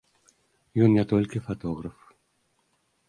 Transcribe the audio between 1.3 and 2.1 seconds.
фатограф.